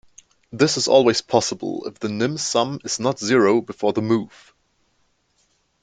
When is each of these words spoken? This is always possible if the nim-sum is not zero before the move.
This 0.51 0.77
is 0.77 0.87
always 0.87 1.21
possible 1.21 1.85
if 1.85 1.99
the 1.99 2.09
nim-sum 2.09 2.79
is 2.83 2.99
not 2.99 3.19
zero 3.19 3.61
before 3.61 3.93
the 3.93 4.01
move. 4.01 4.51